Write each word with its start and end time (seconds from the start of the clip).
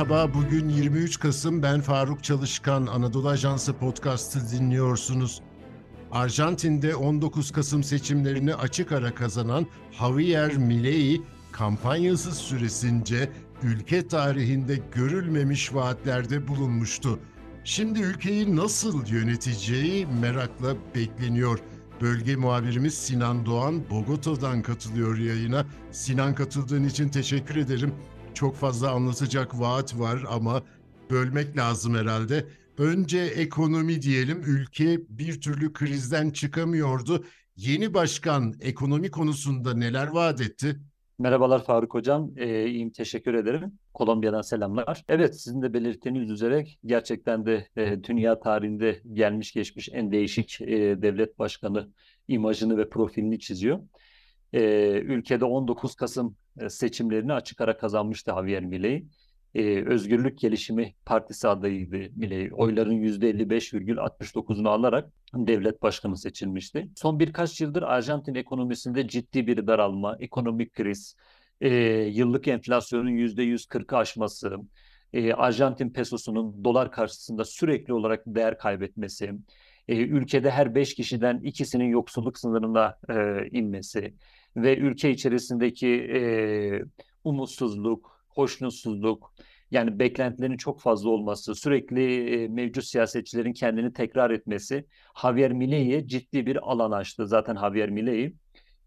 Merhaba, 0.00 0.34
bugün 0.34 0.68
23 0.68 1.18
Kasım. 1.18 1.62
Ben 1.62 1.80
Faruk 1.80 2.24
Çalışkan, 2.24 2.86
Anadolu 2.86 3.28
Ajansı 3.28 3.72
podcast'ı 3.72 4.50
dinliyorsunuz. 4.50 5.42
Arjantin'de 6.12 6.96
19 6.96 7.52
Kasım 7.52 7.84
seçimlerini 7.84 8.54
açık 8.54 8.92
ara 8.92 9.14
kazanan 9.14 9.66
Javier 9.98 10.56
Milei, 10.56 11.22
kampanyası 11.52 12.34
süresince 12.34 13.30
ülke 13.62 14.08
tarihinde 14.08 14.78
görülmemiş 14.94 15.74
vaatlerde 15.74 16.48
bulunmuştu. 16.48 17.18
Şimdi 17.64 18.00
ülkeyi 18.00 18.56
nasıl 18.56 19.06
yöneteceği 19.06 20.06
merakla 20.06 20.74
bekleniyor. 20.94 21.58
Bölge 22.00 22.36
muhabirimiz 22.36 22.94
Sinan 22.94 23.46
Doğan 23.46 23.90
Bogota'dan 23.90 24.62
katılıyor 24.62 25.18
yayına. 25.18 25.66
Sinan 25.90 26.34
katıldığın 26.34 26.84
için 26.84 27.08
teşekkür 27.08 27.56
ederim. 27.56 27.94
Çok 28.34 28.56
fazla 28.56 28.90
anlatacak 28.90 29.60
vaat 29.60 29.98
var 29.98 30.24
ama 30.30 30.62
bölmek 31.10 31.56
lazım 31.56 31.94
herhalde. 31.94 32.46
Önce 32.78 33.18
ekonomi 33.18 34.02
diyelim. 34.02 34.42
Ülke 34.46 35.00
bir 35.08 35.40
türlü 35.40 35.72
krizden 35.72 36.30
çıkamıyordu. 36.30 37.24
Yeni 37.56 37.94
başkan 37.94 38.54
ekonomi 38.60 39.10
konusunda 39.10 39.74
neler 39.74 40.06
vaat 40.06 40.40
etti? 40.40 40.80
Merhabalar 41.18 41.64
Faruk 41.64 41.94
Hocam. 41.94 42.30
Ee, 42.36 42.66
iyiyim, 42.66 42.90
teşekkür 42.90 43.34
ederim. 43.34 43.72
Kolombiya'dan 43.94 44.42
selamlar. 44.42 45.04
Evet, 45.08 45.40
sizin 45.40 45.62
de 45.62 45.72
belirttiğiniz 45.72 46.30
üzere 46.30 46.64
gerçekten 46.86 47.46
de 47.46 47.68
e, 47.76 48.04
dünya 48.04 48.40
tarihinde 48.40 49.00
gelmiş 49.12 49.52
geçmiş 49.52 49.88
en 49.92 50.12
değişik 50.12 50.60
e, 50.60 51.02
devlet 51.02 51.38
başkanı 51.38 51.88
imajını 52.28 52.76
ve 52.76 52.88
profilini 52.88 53.38
çiziyor. 53.38 53.80
E, 54.52 54.60
ülkede 55.00 55.44
19 55.44 55.94
Kasım 55.94 56.36
seçimlerini 56.68 57.32
açık 57.32 57.60
ara 57.60 57.76
kazanmıştı 57.76 58.30
Javier 58.30 58.64
Milei. 58.64 59.06
E, 59.54 59.84
Özgürlük 59.84 60.38
Gelişimi 60.38 60.94
Partisi 61.04 61.48
adayıydı 61.48 61.96
Milei. 62.16 62.52
Oyların 62.52 62.94
%55,69'unu 62.94 64.68
alarak 64.68 65.10
devlet 65.34 65.82
başkanı 65.82 66.16
seçilmişti. 66.16 66.88
Son 66.96 67.20
birkaç 67.20 67.60
yıldır 67.60 67.82
Arjantin 67.82 68.34
ekonomisinde 68.34 69.08
ciddi 69.08 69.46
bir 69.46 69.66
daralma, 69.66 70.16
ekonomik 70.20 70.72
kriz, 70.72 71.16
e, 71.60 71.68
yıllık 72.12 72.48
enflasyonun 72.48 73.10
%140'ı 73.10 73.98
aşması, 73.98 74.56
e, 75.12 75.32
Arjantin 75.32 75.90
pesosunun 75.90 76.64
dolar 76.64 76.92
karşısında 76.92 77.44
sürekli 77.44 77.92
olarak 77.92 78.22
değer 78.26 78.58
kaybetmesi, 78.58 79.32
e, 79.88 79.96
ülkede 79.96 80.50
her 80.50 80.74
beş 80.74 80.94
kişiden 80.94 81.40
ikisinin 81.40 81.88
yoksulluk 81.88 82.38
sınırına 82.38 82.98
e, 83.08 83.48
inmesi 83.50 84.14
ve 84.56 84.76
ülke 84.76 85.10
içerisindeki 85.10 85.88
e, 85.88 86.20
umutsuzluk, 87.24 88.20
hoşnutsuzluk, 88.28 89.34
yani 89.70 89.98
beklentilerin 89.98 90.56
çok 90.56 90.80
fazla 90.80 91.10
olması, 91.10 91.54
sürekli 91.54 92.30
e, 92.30 92.48
mevcut 92.48 92.84
siyasetçilerin 92.84 93.52
kendini 93.52 93.92
tekrar 93.92 94.30
etmesi 94.30 94.84
Javier 95.22 95.52
Milei'ye 95.52 96.06
ciddi 96.06 96.46
bir 96.46 96.70
alan 96.70 96.90
açtı. 96.90 97.26
Zaten 97.26 97.56
Javier 97.56 97.90
Milei 97.90 98.34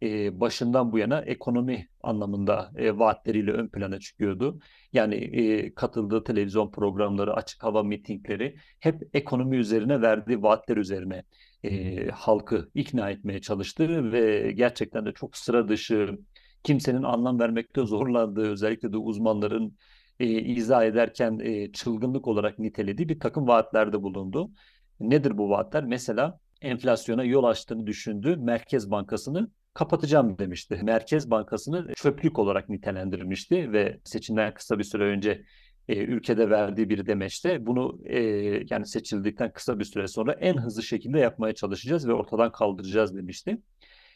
e, 0.03 0.39
başından 0.39 0.91
bu 0.91 0.97
yana 0.97 1.21
ekonomi 1.21 1.87
anlamında 2.03 2.71
e, 2.77 2.99
vaatleriyle 2.99 3.51
ön 3.51 3.67
plana 3.67 3.99
çıkıyordu. 3.99 4.59
Yani 4.93 5.15
e, 5.15 5.73
katıldığı 5.73 6.23
televizyon 6.23 6.71
programları, 6.71 7.33
açık 7.33 7.63
hava 7.63 7.83
mitingleri 7.83 8.55
hep 8.79 9.09
ekonomi 9.13 9.57
üzerine 9.57 10.01
verdiği 10.01 10.43
vaatler 10.43 10.77
üzerine 10.77 11.23
e, 11.63 12.07
halkı 12.09 12.69
ikna 12.75 13.09
etmeye 13.09 13.41
çalıştı 13.41 14.11
ve 14.11 14.51
gerçekten 14.51 15.05
de 15.05 15.11
çok 15.11 15.37
sıra 15.37 15.67
dışı, 15.67 16.17
kimsenin 16.63 17.03
anlam 17.03 17.39
vermekte 17.39 17.85
zorlandığı, 17.85 18.51
özellikle 18.51 18.93
de 18.93 18.97
uzmanların 18.97 19.77
e, 20.19 20.25
izah 20.27 20.83
ederken 20.83 21.39
e, 21.39 21.71
çılgınlık 21.71 22.27
olarak 22.27 22.59
nitelediği 22.59 23.09
bir 23.09 23.19
takım 23.19 23.47
vaatlerde 23.47 24.03
bulundu. 24.03 24.51
Nedir 24.99 25.37
bu 25.37 25.49
vaatler? 25.49 25.85
Mesela 25.85 26.39
enflasyona 26.61 27.23
yol 27.23 27.43
açtığını 27.43 27.87
düşündüğü 27.87 28.35
Merkez 28.35 28.91
Bankası'nı 28.91 29.49
kapatacağım 29.73 30.37
demişti. 30.37 30.79
Merkez 30.83 31.31
Bankası'nı 31.31 31.93
çöplük 31.95 32.39
olarak 32.39 32.69
nitelendirmişti 32.69 33.71
ve 33.71 33.99
seçimden 34.03 34.53
kısa 34.53 34.79
bir 34.79 34.83
süre 34.83 35.03
önce 35.03 35.43
e, 35.87 35.97
ülkede 35.97 36.49
verdiği 36.49 36.89
bir 36.89 37.05
demeçte 37.05 37.65
bunu 37.65 37.99
e, 38.05 38.19
yani 38.69 38.87
seçildikten 38.87 39.53
kısa 39.53 39.79
bir 39.79 39.85
süre 39.85 40.07
sonra 40.07 40.33
en 40.33 40.57
hızlı 40.57 40.83
şekilde 40.83 41.19
yapmaya 41.19 41.55
çalışacağız 41.55 42.07
ve 42.07 42.13
ortadan 42.13 42.51
kaldıracağız 42.51 43.15
demişti. 43.15 43.57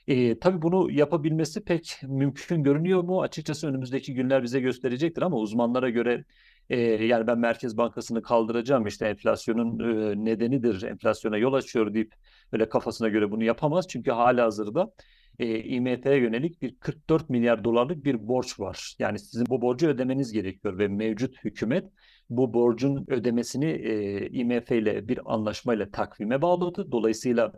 E, 0.07 0.39
tabii 0.39 0.61
bunu 0.61 0.91
yapabilmesi 0.91 1.63
pek 1.63 1.99
mümkün 2.03 2.63
görünüyor 2.63 3.03
mu? 3.03 3.21
Açıkçası 3.21 3.67
önümüzdeki 3.67 4.13
günler 4.13 4.43
bize 4.43 4.59
gösterecektir 4.59 5.21
ama 5.21 5.37
uzmanlara 5.37 5.89
göre 5.89 6.25
e, 6.69 6.79
yani 6.81 7.27
ben 7.27 7.39
Merkez 7.39 7.77
Bankası'nı 7.77 8.21
kaldıracağım 8.21 8.87
işte 8.87 9.07
enflasyonun 9.07 9.79
e, 9.79 10.25
nedenidir, 10.25 10.83
enflasyona 10.83 11.37
yol 11.37 11.53
açıyor 11.53 11.93
deyip 11.93 12.13
böyle 12.53 12.69
kafasına 12.69 13.09
göre 13.09 13.31
bunu 13.31 13.43
yapamaz. 13.43 13.87
Çünkü 13.87 14.11
hala 14.11 14.45
hazırda 14.45 14.91
e, 15.39 15.59
IMF'ye 15.59 16.15
yönelik 16.15 16.61
bir 16.61 16.75
44 16.75 17.29
milyar 17.29 17.63
dolarlık 17.63 18.05
bir 18.05 18.27
borç 18.27 18.59
var. 18.59 18.95
Yani 18.99 19.19
sizin 19.19 19.45
bu 19.49 19.61
borcu 19.61 19.87
ödemeniz 19.87 20.31
gerekiyor 20.31 20.77
ve 20.77 20.87
mevcut 20.87 21.45
hükümet 21.45 21.85
bu 22.29 22.53
borcun 22.53 23.05
ödemesini 23.07 23.65
e, 23.65 24.27
IMF 24.29 24.71
ile 24.71 25.07
bir 25.07 25.33
anlaşmayla 25.33 25.91
takvime 25.91 26.41
bağladı. 26.41 26.91
Dolayısıyla 26.91 27.53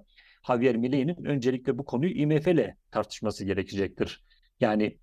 Javier 0.48 0.78
Milei'nin 0.78 1.26
öncelikle 1.26 1.78
bu 1.78 1.86
konuyu 1.86 2.12
IMF 2.12 2.48
ile 2.48 2.78
tartışması 2.92 3.46
gerekecektir. 3.46 4.24
Yani 4.60 4.98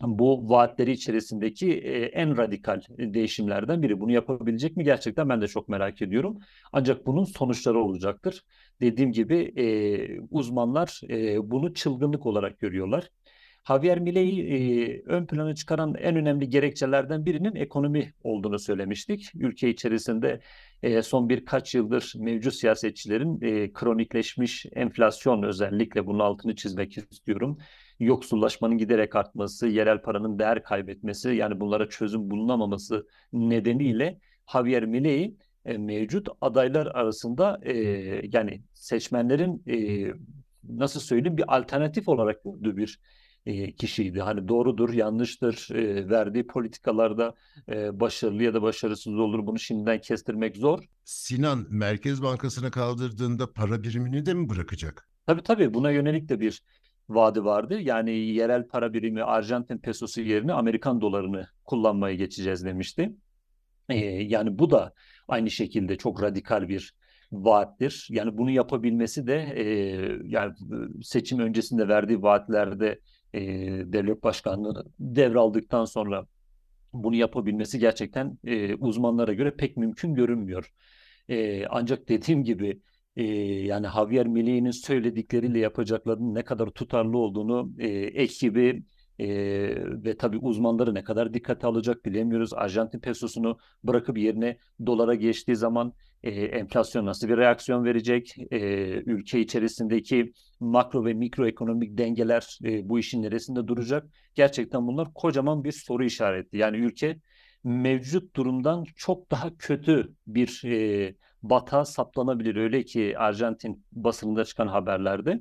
bu 0.00 0.50
vaatleri 0.50 0.92
içerisindeki 0.92 1.72
e, 1.72 2.04
en 2.04 2.36
radikal 2.36 2.80
değişimlerden 2.98 3.82
biri. 3.82 4.00
Bunu 4.00 4.12
yapabilecek 4.12 4.76
mi 4.76 4.84
gerçekten 4.84 5.28
ben 5.28 5.40
de 5.40 5.48
çok 5.48 5.68
merak 5.68 6.02
ediyorum. 6.02 6.38
Ancak 6.72 7.06
bunun 7.06 7.24
sonuçları 7.24 7.78
olacaktır. 7.78 8.44
Dediğim 8.80 9.12
gibi 9.12 9.52
e, 9.56 9.66
uzmanlar 10.30 11.00
e, 11.10 11.50
bunu 11.50 11.74
çılgınlık 11.74 12.26
olarak 12.26 12.58
görüyorlar. 12.58 13.10
Javier 13.68 14.00
Milei 14.00 14.40
e, 14.40 15.02
ön 15.06 15.26
plana 15.26 15.54
çıkaran 15.54 15.94
en 15.94 16.16
önemli 16.16 16.48
gerekçelerden 16.48 17.26
birinin 17.26 17.54
ekonomi 17.54 18.12
olduğunu 18.24 18.58
söylemiştik. 18.58 19.30
Ülke 19.34 19.68
içerisinde 19.68 20.40
e, 20.82 21.02
son 21.02 21.28
birkaç 21.28 21.74
yıldır 21.74 22.12
mevcut 22.16 22.54
siyasetçilerin 22.54 23.40
e, 23.42 23.72
kronikleşmiş 23.72 24.66
enflasyon 24.72 25.42
özellikle 25.42 26.06
bunun 26.06 26.18
altını 26.18 26.56
çizmek 26.56 26.98
istiyorum. 26.98 27.58
Yoksullaşmanın 28.00 28.78
giderek 28.78 29.16
artması, 29.16 29.68
yerel 29.68 30.02
paranın 30.02 30.38
değer 30.38 30.62
kaybetmesi 30.62 31.28
yani 31.28 31.60
bunlara 31.60 31.88
çözüm 31.88 32.30
bulunamaması 32.30 33.06
nedeniyle 33.32 34.20
Javier 34.52 34.84
Milei 34.84 35.36
e, 35.64 35.78
mevcut 35.78 36.28
adaylar 36.40 36.86
arasında 36.86 37.60
e, 37.62 37.74
yani 38.32 38.62
seçmenlerin 38.74 39.62
e, 39.66 40.06
nasıl 40.68 41.00
söyleyeyim 41.00 41.36
bir 41.36 41.56
alternatif 41.56 42.08
olarak 42.08 42.44
gördüğü 42.44 42.76
bir 42.76 43.00
e, 43.46 43.72
kişiydi. 43.72 44.20
Hani 44.20 44.48
doğrudur, 44.48 44.92
yanlıştır, 44.92 45.68
e, 45.74 46.08
verdiği 46.08 46.46
politikalarda 46.46 47.34
e, 47.68 48.00
başarılı 48.00 48.42
ya 48.42 48.54
da 48.54 48.62
başarısız 48.62 49.14
olur. 49.14 49.46
Bunu 49.46 49.58
şimdiden 49.58 50.00
kestirmek 50.00 50.56
zor. 50.56 50.84
Sinan 51.04 51.66
Merkez 51.70 52.22
Bankası'na 52.22 52.70
kaldırdığında 52.70 53.52
para 53.52 53.82
birimini 53.82 54.26
de 54.26 54.34
mi 54.34 54.48
bırakacak? 54.48 55.08
Tabii 55.26 55.42
tabii 55.42 55.74
buna 55.74 55.90
yönelik 55.90 56.28
de 56.28 56.40
bir 56.40 56.62
vaadi 57.10 57.44
vardı. 57.44 57.80
Yani 57.80 58.10
yerel 58.10 58.68
para 58.68 58.92
birimi 58.92 59.22
Arjantin 59.22 59.78
pesosu 59.78 60.20
yerine 60.20 60.52
Amerikan 60.52 61.00
dolarını 61.00 61.46
kullanmaya 61.64 62.14
geçeceğiz 62.14 62.64
demişti. 62.64 63.12
Ee, 63.88 63.96
yani 64.04 64.58
bu 64.58 64.70
da 64.70 64.92
aynı 65.28 65.50
şekilde 65.50 65.96
çok 65.96 66.22
radikal 66.22 66.68
bir 66.68 66.94
vaattir. 67.32 68.06
Yani 68.10 68.38
bunu 68.38 68.50
yapabilmesi 68.50 69.26
de 69.26 69.36
e, 69.56 69.64
yani 70.24 70.54
seçim 71.02 71.38
öncesinde 71.38 71.88
verdiği 71.88 72.22
vaatlerde 72.22 73.00
e, 73.34 73.40
devlet 73.92 74.22
başkanlığı 74.22 74.84
devraldıktan 75.00 75.84
sonra 75.84 76.26
bunu 76.92 77.16
yapabilmesi 77.16 77.78
gerçekten 77.78 78.38
e, 78.44 78.74
uzmanlara 78.74 79.32
göre 79.32 79.50
pek 79.56 79.76
mümkün 79.76 80.14
görünmüyor. 80.14 80.72
E, 81.28 81.66
ancak 81.66 82.08
dediğim 82.08 82.44
gibi 82.44 82.80
e, 83.20 83.24
yani 83.66 83.86
Javier 83.94 84.26
Milei'nin 84.26 84.70
söyledikleriyle 84.70 85.58
yapacaklarının 85.58 86.34
ne 86.34 86.42
kadar 86.42 86.66
tutarlı 86.66 87.18
olduğunu 87.18 87.72
e, 87.78 87.88
ekibi 87.98 88.82
e, 89.18 89.28
ve 90.04 90.16
tabii 90.16 90.38
uzmanları 90.38 90.94
ne 90.94 91.04
kadar 91.04 91.34
dikkate 91.34 91.66
alacak 91.66 92.04
bilemiyoruz. 92.04 92.54
Arjantin 92.54 93.00
pesosunu 93.00 93.58
bırakıp 93.84 94.18
yerine 94.18 94.58
dolara 94.86 95.14
geçtiği 95.14 95.56
zaman 95.56 95.92
e, 96.22 96.30
enflasyon 96.30 97.06
nasıl 97.06 97.28
bir 97.28 97.36
reaksiyon 97.36 97.84
verecek? 97.84 98.34
E, 98.50 98.58
ülke 99.06 99.40
içerisindeki 99.40 100.32
makro 100.60 101.04
ve 101.04 101.14
mikroekonomik 101.14 101.98
dengeler 101.98 102.58
e, 102.64 102.88
bu 102.88 102.98
işin 102.98 103.22
neresinde 103.22 103.68
duracak? 103.68 104.06
Gerçekten 104.34 104.86
bunlar 104.86 105.14
kocaman 105.14 105.64
bir 105.64 105.72
soru 105.72 106.04
işareti. 106.04 106.56
Yani 106.56 106.76
ülke 106.76 107.20
mevcut 107.64 108.36
durumdan 108.36 108.84
çok 108.96 109.30
daha 109.30 109.56
kötü 109.56 110.14
bir 110.26 110.62
e, 110.64 111.14
batağa 111.42 111.84
saplanabilir. 111.84 112.56
Öyle 112.56 112.84
ki 112.84 113.18
Arjantin 113.18 113.84
basınında 113.92 114.44
çıkan 114.44 114.66
haberlerde 114.66 115.40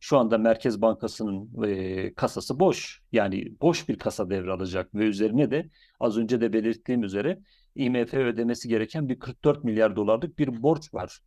şu 0.00 0.18
anda 0.18 0.38
Merkez 0.38 0.82
Bankası'nın 0.82 1.64
e, 1.64 2.14
kasası 2.14 2.60
boş. 2.60 3.02
Yani 3.12 3.60
boş 3.60 3.88
bir 3.88 3.98
kasa 3.98 4.30
devralacak 4.30 4.94
ve 4.94 5.04
üzerine 5.04 5.50
de 5.50 5.68
az 6.00 6.18
önce 6.18 6.40
de 6.40 6.52
belirttiğim 6.52 7.02
üzere 7.02 7.38
IMF 7.74 8.14
ödemesi 8.14 8.68
gereken 8.68 9.08
bir 9.08 9.18
44 9.18 9.64
milyar 9.64 9.96
dolarlık 9.96 10.38
bir 10.38 10.62
borç 10.62 10.94
var. 10.94 11.18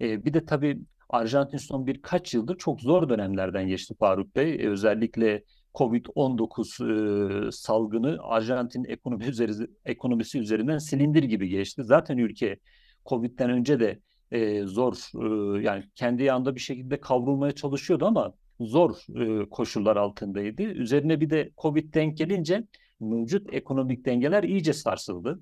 E, 0.00 0.24
bir 0.24 0.34
de 0.34 0.44
tabii 0.44 0.78
Arjantin 1.08 1.58
son 1.58 1.86
birkaç 1.86 2.34
yıldır 2.34 2.58
çok 2.58 2.80
zor 2.80 3.08
dönemlerden 3.08 3.68
geçti 3.68 3.94
Faruk 3.98 4.36
Bey. 4.36 4.54
E, 4.54 4.68
özellikle 4.68 5.42
Covid-19 5.74 7.48
e, 7.48 7.52
salgını 7.52 8.18
Arjantin 8.22 8.84
ekonomi 8.84 9.24
üzeri, 9.24 9.52
ekonomisi 9.84 10.38
üzerinden 10.38 10.78
silindir 10.78 11.22
gibi 11.22 11.48
geçti. 11.48 11.84
Zaten 11.84 12.18
ülke 12.18 12.58
Covid'den 13.08 13.50
önce 13.50 13.80
de 13.80 14.00
e, 14.30 14.62
zor 14.62 14.94
e, 14.94 15.62
yani 15.62 15.84
kendi 15.94 16.22
yanında 16.22 16.54
bir 16.54 16.60
şekilde 16.60 17.00
kavrulmaya 17.00 17.52
çalışıyordu 17.52 18.06
ama 18.06 18.34
zor 18.60 18.96
e, 19.20 19.48
koşullar 19.50 19.96
altındaydı. 19.96 20.62
Üzerine 20.62 21.20
bir 21.20 21.30
de 21.30 21.50
Covid 21.58 21.94
denk 21.94 22.16
gelince 22.16 22.64
mevcut 23.00 23.54
ekonomik 23.54 24.04
dengeler 24.04 24.42
iyice 24.42 24.72
sarsıldı. 24.72 25.40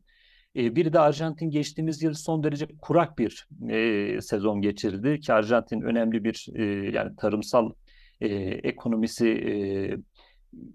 E, 0.57 0.77
bir 0.77 0.93
de 0.93 1.01
Arjantin 1.01 1.51
geçtiğimiz 1.51 2.03
yıl 2.03 2.15
son 2.15 2.45
derece 2.45 2.67
kurak 2.83 3.19
bir 3.19 3.49
e, 3.71 4.21
sezon 4.21 4.61
geçirdi 4.61 5.21
ki 5.21 5.33
Arjantin 5.33 5.81
önemli 5.81 6.25
bir 6.25 6.47
e, 6.55 6.65
yani 6.91 7.17
tarımsal 7.17 7.71
e, 8.21 8.29
ekonomisi 8.45 9.29
e, 9.29 9.53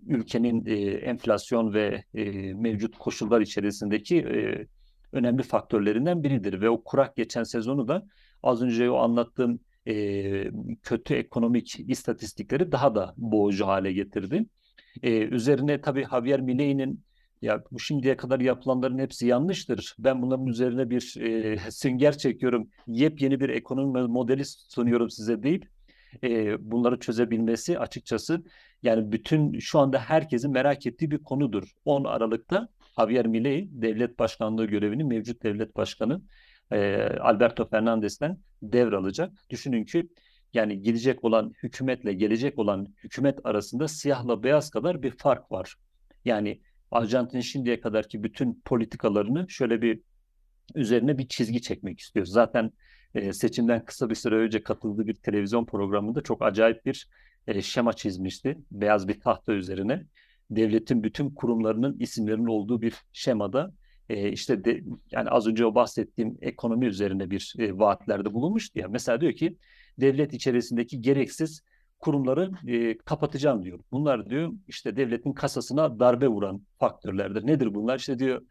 ülkenin 0.07 0.65
e, 0.65 0.73
enflasyon 0.91 1.73
ve 1.73 2.03
e, 2.13 2.53
mevcut 2.53 2.97
koşullar 2.97 3.41
içerisindeki 3.41 4.17
e, 4.17 4.67
önemli 5.11 5.43
faktörlerinden 5.43 6.23
biridir 6.23 6.61
ve 6.61 6.69
o 6.69 6.83
kurak 6.83 7.15
geçen 7.15 7.43
sezonu 7.43 7.87
da 7.87 8.05
az 8.43 8.61
önce 8.61 8.89
o 8.89 8.97
anlattığım 8.97 9.59
e, 9.87 10.51
kötü 10.83 11.13
ekonomik 11.13 11.79
istatistikleri 11.79 12.71
daha 12.71 12.95
da 12.95 13.13
boğucu 13.17 13.67
hale 13.67 13.93
getirdi. 13.93 14.45
E, 15.03 15.11
üzerine 15.19 15.81
tabii 15.81 16.07
Javier 16.11 16.41
Milei'nin 16.41 17.03
ya 17.41 17.63
bu 17.71 17.79
şimdiye 17.79 18.17
kadar 18.17 18.39
yapılanların 18.39 18.99
hepsi 18.99 19.27
yanlıştır. 19.27 19.95
Ben 19.99 20.21
bunların 20.21 20.47
üzerine 20.47 20.89
bir 20.89 21.15
e, 21.21 21.57
sünger 21.71 22.17
çekiyorum. 22.17 22.69
Yepyeni 22.87 23.39
bir 23.39 23.49
ekonomi 23.49 24.01
modeli 24.01 24.45
sunuyorum 24.45 25.09
size 25.09 25.43
deyip 25.43 25.67
e, 26.23 26.55
bunları 26.71 26.99
çözebilmesi 26.99 27.79
açıkçası 27.79 28.43
yani 28.83 29.11
bütün 29.11 29.59
şu 29.59 29.79
anda 29.79 29.99
herkesin 29.99 30.51
merak 30.51 30.85
ettiği 30.85 31.11
bir 31.11 31.23
konudur. 31.23 31.71
10 31.85 32.03
Aralık'ta 32.03 32.69
Javier 32.99 33.27
Milei 33.27 33.69
devlet 33.71 34.19
başkanlığı 34.19 34.65
görevini 34.65 35.03
mevcut 35.03 35.43
devlet 35.43 35.75
başkanı 35.75 36.21
e, 36.71 37.01
Alberto 37.19 37.69
Fernandes'ten 37.69 38.37
devralacak. 38.61 39.31
Düşünün 39.49 39.85
ki 39.85 40.09
yani 40.53 40.81
gidecek 40.81 41.23
olan 41.23 41.53
hükümetle 41.63 42.13
gelecek 42.13 42.59
olan 42.59 42.87
hükümet 43.03 43.39
arasında 43.45 43.87
siyahla 43.87 44.43
beyaz 44.43 44.69
kadar 44.69 45.03
bir 45.03 45.11
fark 45.11 45.51
var. 45.51 45.75
Yani 46.25 46.61
Arjantin 46.91 47.41
şimdiye 47.41 47.79
kadarki 47.79 48.23
bütün 48.23 48.61
politikalarını 48.65 49.49
şöyle 49.49 49.81
bir 49.81 50.01
üzerine 50.75 51.17
bir 51.17 51.27
çizgi 51.27 51.61
çekmek 51.61 51.99
istiyor. 51.99 52.25
Zaten 52.25 52.71
e, 53.15 53.33
seçimden 53.33 53.85
kısa 53.85 54.09
bir 54.09 54.15
süre 54.15 54.35
önce 54.35 54.63
katıldığı 54.63 55.07
bir 55.07 55.13
televizyon 55.13 55.65
programında 55.65 56.21
çok 56.21 56.41
acayip 56.41 56.85
bir 56.85 57.09
e, 57.49 57.61
şema 57.61 57.93
çizmişti. 57.93 58.57
Beyaz 58.71 59.07
bir 59.07 59.19
tahta 59.19 59.53
üzerine 59.53 60.05
devletin 60.51 61.03
bütün 61.03 61.29
kurumlarının 61.29 61.99
isimlerinin 61.99 62.45
olduğu 62.45 62.81
bir 62.81 62.93
şemada 63.13 63.73
e, 64.09 64.31
işte 64.31 64.65
de, 64.65 64.83
yani 65.11 65.29
az 65.29 65.47
önce 65.47 65.65
o 65.65 65.75
bahsettiğim 65.75 66.37
ekonomi 66.41 66.85
üzerine 66.85 67.31
bir 67.31 67.53
e, 67.59 67.77
vaatlerde 67.77 68.33
bulunmuştu 68.33 68.79
ya. 68.79 68.87
Mesela 68.87 69.21
diyor 69.21 69.33
ki 69.33 69.57
devlet 69.99 70.33
içerisindeki 70.33 71.01
gereksiz 71.01 71.61
kurumları 71.99 72.51
e, 72.67 72.97
kapatacağım 72.97 73.63
diyor. 73.63 73.79
Bunlar 73.91 74.29
diyor 74.29 74.53
işte 74.67 74.95
devletin 74.97 75.33
kasasına 75.33 75.99
darbe 75.99 76.27
vuran 76.27 76.61
faktörlerdir. 76.79 77.47
Nedir 77.47 77.73
bunlar? 77.73 77.99
İşte 77.99 78.19
diyor 78.19 78.41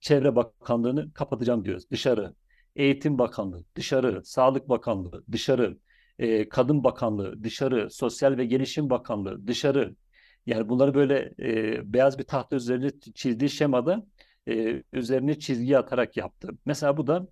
Çevre 0.00 0.36
Bakanlığı'nı 0.36 1.12
kapatacağım 1.12 1.64
diyor 1.64 1.80
dışarı. 1.90 2.34
Eğitim 2.76 3.18
Bakanlığı 3.18 3.64
dışarı, 3.76 4.24
Sağlık 4.24 4.68
Bakanlığı 4.68 5.24
dışarı, 5.32 5.78
e, 6.18 6.48
Kadın 6.48 6.84
Bakanlığı 6.84 7.44
dışarı, 7.44 7.90
Sosyal 7.90 8.36
ve 8.36 8.44
Gelişim 8.46 8.90
Bakanlığı 8.90 9.46
dışarı. 9.46 9.94
Yani 10.46 10.68
bunları 10.68 10.94
böyle 10.94 11.34
e, 11.40 11.80
beyaz 11.92 12.18
bir 12.18 12.24
tahta 12.24 12.56
üzerine 12.56 12.90
çizdiği 13.14 13.50
şemada 13.50 14.06
e, 14.48 14.82
üzerine 14.92 15.38
çizgi 15.38 15.78
atarak 15.78 16.16
yaptı. 16.16 16.48
Mesela 16.66 16.96
bu 16.96 17.06
da 17.06 17.28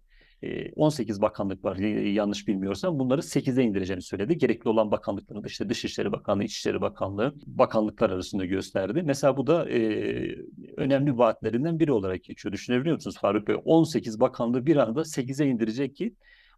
18 0.77 1.23
bakanlık 1.23 1.65
var 1.65 1.77
yanlış 1.77 2.49
bilmiyorsam 2.49 2.99
bunları 2.99 3.21
8'e 3.21 3.65
indireceğini 3.65 4.03
söyledi. 4.03 4.39
Gerekli 4.39 4.69
olan 4.69 4.91
bakanlıkları 4.91 5.43
da 5.43 5.47
işte 5.47 5.69
Dışişleri 5.69 6.13
Bakanlığı, 6.13 6.45
İçişleri 6.45 6.81
Bakanlığı 6.81 7.35
bakanlıklar 7.47 8.11
arasında 8.11 8.45
gösterdi. 8.45 9.03
Mesela 9.05 9.37
bu 9.37 9.47
da 9.47 9.71
e, 9.71 9.79
önemli 10.77 11.19
vaatlerinden 11.19 11.79
biri 11.79 11.93
olarak 11.93 12.25
geçiyor. 12.25 12.53
Düşünebiliyor 12.53 12.95
musunuz 12.95 13.17
Faruk 13.21 13.49
Bey? 13.49 13.57
18 13.65 14.21
bakanlığı 14.21 14.67
bir 14.67 14.77
anda 14.77 15.01
8'e 15.01 15.47
indirecek 15.47 15.97
ki 15.97 16.15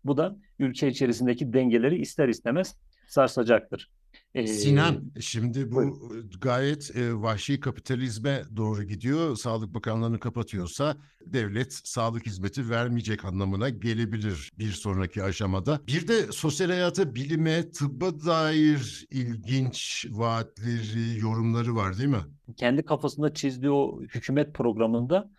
bu 0.07 0.17
da 0.17 0.37
ülke 0.59 0.89
içerisindeki 0.89 1.53
dengeleri 1.53 1.99
ister 2.01 2.29
istemez 2.29 2.77
sarsacaktır. 3.09 3.91
Ee, 4.35 4.47
Sinan, 4.47 5.13
şimdi 5.21 5.71
bu 5.71 5.75
buyurun. 5.75 6.31
gayet 6.41 6.97
e, 6.97 7.15
vahşi 7.15 7.61
kapitalizme 7.61 8.43
doğru 8.57 8.83
gidiyor. 8.85 9.37
Sağlık 9.37 9.75
Bakanlığı'nı 9.75 10.21
kapatıyorsa 10.21 10.97
devlet 11.27 11.73
sağlık 11.73 12.27
hizmeti 12.27 12.71
vermeyecek 12.71 13.25
anlamına 13.25 13.69
gelebilir 13.69 14.51
bir 14.59 14.71
sonraki 14.71 15.23
aşamada. 15.23 15.81
Bir 15.87 16.09
de 16.09 16.33
sosyal 16.33 16.69
hayata, 16.69 17.15
bilime, 17.15 17.71
tıbba 17.71 18.25
dair 18.27 19.07
ilginç 19.11 20.07
vaatleri, 20.11 21.19
yorumları 21.21 21.75
var 21.75 21.99
değil 21.99 22.09
mi? 22.09 22.23
Kendi 22.57 22.83
kafasında 22.83 23.35
çizdiği 23.35 23.71
o 23.71 24.03
hükümet 24.03 24.55
programında 24.55 25.31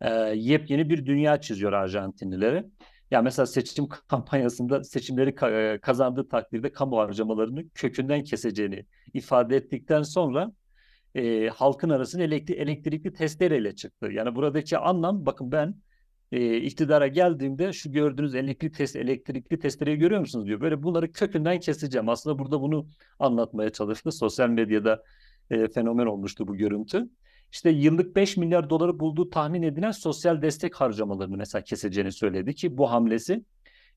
e, 0.00 0.10
yepyeni 0.34 0.90
bir 0.90 1.06
dünya 1.06 1.40
çiziyor 1.40 1.72
Arjantinlilere. 1.72 2.66
Ya 3.14 3.22
mesela 3.22 3.46
seçim 3.46 3.88
kampanyasında 4.08 4.84
seçimleri 4.84 5.34
kazandığı 5.80 6.28
takdirde 6.28 6.72
kamu 6.72 6.98
harcamalarını 6.98 7.68
kökünden 7.74 8.24
keseceğini 8.24 8.86
ifade 9.14 9.56
ettikten 9.56 10.02
sonra 10.02 10.52
e, 11.14 11.48
halkın 11.48 11.90
arasına 11.90 12.22
elektri 12.22 12.54
elektrikli 12.54 13.12
testereyle 13.12 13.74
çıktı. 13.74 14.08
Yani 14.12 14.34
buradaki 14.34 14.78
anlam 14.78 15.26
bakın 15.26 15.52
ben 15.52 15.74
e, 16.32 16.56
iktidara 16.56 17.06
geldiğimde 17.06 17.72
şu 17.72 17.92
gördüğünüz 17.92 18.34
elektrikli, 18.34 18.76
test, 18.76 18.96
elektrikli 18.96 19.58
testereyi 19.58 19.98
görüyor 19.98 20.20
musunuz 20.20 20.46
diyor. 20.46 20.60
Böyle 20.60 20.82
bunları 20.82 21.12
kökünden 21.12 21.60
keseceğim. 21.60 22.08
Aslında 22.08 22.38
burada 22.38 22.60
bunu 22.60 22.88
anlatmaya 23.18 23.70
çalıştı. 23.70 24.12
Sosyal 24.12 24.48
medyada 24.48 25.02
e, 25.50 25.68
fenomen 25.68 26.06
olmuştu 26.06 26.48
bu 26.48 26.56
görüntü 26.56 27.08
işte 27.52 27.70
yıllık 27.70 28.16
5 28.16 28.36
milyar 28.36 28.70
doları 28.70 29.00
bulduğu 29.00 29.30
tahmin 29.30 29.62
edilen 29.62 29.90
sosyal 29.90 30.42
destek 30.42 30.74
harcamalarını 30.74 31.36
mesela 31.36 31.64
keseceğini 31.64 32.12
söyledi 32.12 32.54
ki 32.54 32.78
bu 32.78 32.90
hamlesi 32.90 33.44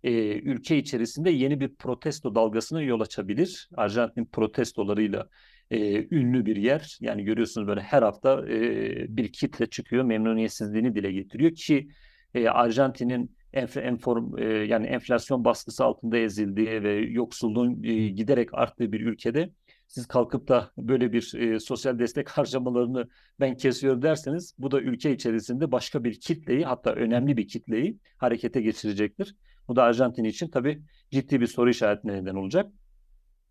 e, 0.03 0.11
ülke 0.39 0.77
içerisinde 0.77 1.29
yeni 1.29 1.59
bir 1.59 1.75
protesto 1.75 2.35
dalgasına 2.35 2.81
yol 2.81 2.99
açabilir. 3.01 3.69
Arjantin 3.77 4.25
protestolarıyla 4.25 5.29
e, 5.71 6.07
ünlü 6.15 6.45
bir 6.45 6.55
yer. 6.55 6.97
Yani 7.01 7.23
görüyorsunuz 7.23 7.67
böyle 7.67 7.81
her 7.81 8.03
hafta 8.03 8.49
e, 8.49 9.17
bir 9.17 9.31
kitle 9.31 9.65
çıkıyor, 9.65 10.03
memnuniyetsizliğini 10.03 10.95
dile 10.95 11.11
getiriyor 11.11 11.55
ki 11.55 11.87
e, 12.33 12.47
Arjantin'in 12.47 13.37
enf 13.53 13.77
enform, 13.77 14.37
e, 14.37 14.43
yani 14.45 14.87
enflasyon 14.87 15.45
baskısı 15.45 15.83
altında 15.83 16.17
ezildiği 16.17 16.83
ve 16.83 16.93
yoksulluğun 16.93 17.83
e, 17.83 18.07
giderek 18.07 18.53
arttığı 18.53 18.91
bir 18.91 19.01
ülkede 19.01 19.49
siz 19.87 20.07
kalkıp 20.07 20.47
da 20.47 20.71
böyle 20.77 21.13
bir 21.13 21.33
e, 21.33 21.59
sosyal 21.59 21.99
destek 21.99 22.29
harcamalarını 22.29 23.07
ben 23.39 23.57
kesiyorum 23.57 24.01
derseniz 24.01 24.55
bu 24.57 24.71
da 24.71 24.81
ülke 24.81 25.11
içerisinde 25.11 25.71
başka 25.71 26.03
bir 26.03 26.19
kitleyi 26.19 26.65
hatta 26.65 26.91
önemli 26.91 27.37
bir 27.37 27.47
kitleyi 27.47 27.99
harekete 28.17 28.61
geçirecektir. 28.61 29.35
Bu 29.67 29.75
da 29.75 29.83
Arjantin 29.83 30.23
için 30.23 30.47
tabii 30.47 30.81
ciddi 31.11 31.41
bir 31.41 31.47
soru 31.47 31.69
işaretine 31.69 32.13
neden 32.13 32.35
olacak. 32.35 32.71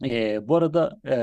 E, 0.04 0.48
bu 0.48 0.56
arada 0.56 1.00
e, 1.08 1.16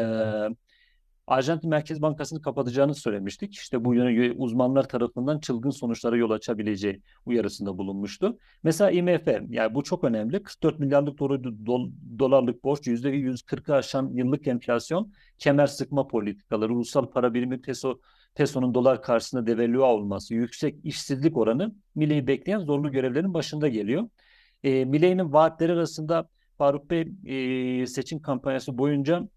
Arjantin 1.27 1.69
Merkez 1.69 2.01
Bankası'nı 2.01 2.41
kapatacağını 2.41 2.95
söylemiştik. 2.95 3.53
İşte 3.53 3.85
bu 3.85 3.95
yöne 3.95 4.31
uzmanlar 4.31 4.87
tarafından 4.87 5.39
çılgın 5.39 5.69
sonuçlara 5.69 6.17
yol 6.17 6.31
açabileceği 6.31 7.01
uyarısında 7.25 7.77
bulunmuştu. 7.77 8.37
Mesela 8.63 8.91
IMF, 8.91 9.27
yani 9.49 9.75
bu 9.75 9.83
çok 9.83 10.03
önemli. 10.03 10.43
44 10.43 10.79
milyarlık 10.79 11.19
dolarlık 12.19 12.63
borç, 12.63 12.87
%140'ı 12.87 13.75
aşan 13.75 14.11
yıllık 14.13 14.47
enflasyon, 14.47 15.13
kemer 15.37 15.67
sıkma 15.67 16.07
politikaları, 16.07 16.73
ulusal 16.73 17.05
para 17.05 17.33
birimi 17.33 17.61
peso 17.61 17.99
pesonun 18.35 18.73
dolar 18.73 19.01
karşısında 19.01 19.47
devalüe 19.47 19.79
olması, 19.79 20.33
yüksek 20.33 20.75
işsizlik 20.83 21.37
oranı 21.37 21.75
Milley'i 21.95 22.27
bekleyen 22.27 22.59
zorlu 22.59 22.91
görevlerin 22.91 23.33
başında 23.33 23.67
geliyor. 23.67 24.09
E, 24.63 24.85
Milley'nin 24.85 25.33
vaatleri 25.33 25.71
arasında 25.71 26.29
Faruk 26.57 26.89
Bey 26.89 27.07
e, 27.25 27.87
seçim 27.87 28.21
kampanyası 28.21 28.77
boyunca 28.77 29.27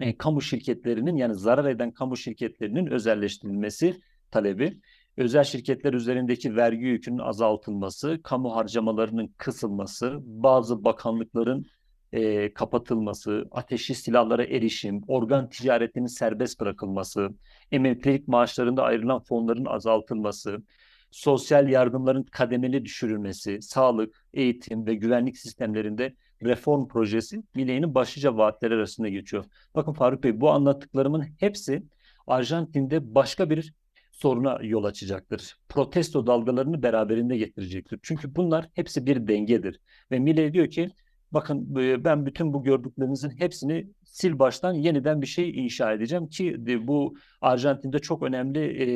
e, 0.00 0.16
kamu 0.16 0.42
şirketlerinin 0.42 1.16
yani 1.16 1.34
zarar 1.34 1.64
eden 1.64 1.90
kamu 1.90 2.16
şirketlerinin 2.16 2.86
özelleştirilmesi 2.86 4.00
talebi, 4.30 4.80
özel 5.16 5.44
şirketler 5.44 5.92
üzerindeki 5.92 6.56
vergi 6.56 6.84
yükünün 6.84 7.18
azaltılması, 7.18 8.20
kamu 8.22 8.56
harcamalarının 8.56 9.34
kısılması, 9.38 10.18
bazı 10.22 10.84
bakanlıkların 10.84 11.66
e, 12.12 12.52
kapatılması, 12.54 13.48
ateşli 13.50 13.94
silahlara 13.94 14.44
erişim, 14.44 15.02
organ 15.08 15.48
ticaretinin 15.48 16.06
serbest 16.06 16.60
bırakılması, 16.60 17.28
emeklilik 17.72 18.28
maaşlarında 18.28 18.82
ayrılan 18.82 19.20
fonların 19.20 19.64
azaltılması, 19.64 20.62
sosyal 21.10 21.68
yardımların 21.68 22.22
kademeli 22.22 22.84
düşürülmesi, 22.84 23.62
sağlık, 23.62 24.24
eğitim 24.34 24.86
ve 24.86 24.94
güvenlik 24.94 25.38
sistemlerinde 25.38 26.14
reform 26.42 26.88
projesi 26.88 27.42
Millei'nin 27.54 27.94
başlıca 27.94 28.36
vaatleri 28.36 28.74
arasında 28.74 29.08
geçiyor. 29.08 29.44
Bakın 29.74 29.92
Faruk 29.92 30.24
Bey 30.24 30.40
bu 30.40 30.50
anlattıklarımın 30.50 31.24
hepsi 31.38 31.82
Arjantin'de 32.26 33.14
başka 33.14 33.50
bir 33.50 33.74
soruna 34.12 34.58
yol 34.62 34.84
açacaktır. 34.84 35.56
Protesto 35.68 36.26
dalgalarını 36.26 36.82
beraberinde 36.82 37.36
getirecektir. 37.36 38.00
Çünkü 38.02 38.34
bunlar 38.36 38.68
hepsi 38.74 39.06
bir 39.06 39.26
dengedir. 39.26 39.80
Ve 40.10 40.18
Milley 40.18 40.52
diyor 40.52 40.70
ki 40.70 40.90
bakın 41.32 41.76
e, 41.76 42.04
ben 42.04 42.26
bütün 42.26 42.52
bu 42.52 42.62
gördüklerinizin 42.62 43.30
hepsini 43.30 43.86
sil 44.18 44.34
baştan 44.38 44.72
yeniden 44.72 45.22
bir 45.22 45.26
şey 45.26 45.50
inşa 45.64 45.92
edeceğim 45.92 46.28
ki 46.28 46.56
bu 46.86 47.14
Arjantin'de 47.40 47.98
çok 47.98 48.22
önemli 48.22 48.60
e, 48.60 48.86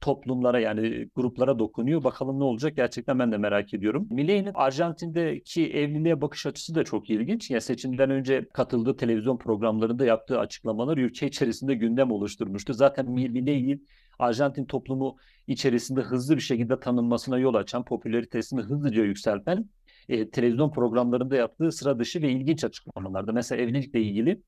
toplumlara 0.00 0.60
yani 0.60 1.08
gruplara 1.14 1.58
dokunuyor. 1.58 2.04
Bakalım 2.04 2.40
ne 2.40 2.44
olacak 2.44 2.76
gerçekten 2.76 3.18
ben 3.18 3.32
de 3.32 3.38
merak 3.38 3.74
ediyorum. 3.74 4.08
Millei'nin 4.10 4.50
Arjantin'deki 4.54 5.72
evliliğe 5.72 6.20
bakış 6.20 6.46
açısı 6.46 6.74
da 6.74 6.84
çok 6.84 7.10
ilginç. 7.10 7.50
Ya 7.50 7.60
seçimden 7.60 8.10
önce 8.10 8.48
katıldığı 8.52 8.96
televizyon 8.96 9.38
programlarında 9.38 10.04
yaptığı 10.04 10.38
açıklamalar 10.38 10.98
ülke 10.98 11.26
içerisinde 11.26 11.74
gündem 11.74 12.10
oluşturmuştu. 12.10 12.74
Zaten 12.74 13.10
Millei'nin 13.10 13.86
Arjantin 14.18 14.64
toplumu 14.64 15.16
içerisinde 15.46 16.00
hızlı 16.00 16.36
bir 16.36 16.42
şekilde 16.42 16.80
tanınmasına 16.80 17.38
yol 17.38 17.54
açan, 17.54 17.84
popülaritesini 17.84 18.60
hızlıca 18.60 19.04
yükselten 19.04 19.68
e, 20.08 20.30
televizyon 20.30 20.70
programlarında 20.70 21.36
yaptığı 21.36 21.72
sıra 21.72 21.98
dışı 21.98 22.22
ve 22.22 22.30
ilginç 22.30 22.64
açıklamalarda. 22.64 23.32
Mesela 23.32 23.62
evlilikle 23.62 24.02
ilgili 24.02 24.42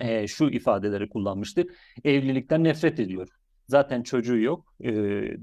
e, 0.00 0.26
şu 0.26 0.48
ifadeleri 0.50 1.08
kullanmıştı. 1.08 1.64
Evlilikten 2.04 2.64
nefret 2.64 3.00
ediyor. 3.00 3.28
Zaten 3.68 4.02
çocuğu 4.02 4.38
yok. 4.38 4.74
E, 4.80 4.90